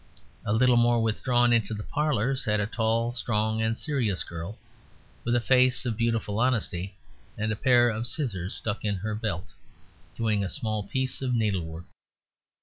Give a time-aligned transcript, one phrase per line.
[0.45, 4.57] A little more withdrawn into the parlour sat a tall, strong, and serious girl,
[5.23, 6.95] with a face of beautiful honesty
[7.37, 9.53] and a pair of scissors stuck in her belt,
[10.15, 11.85] doing a small piece of needlework.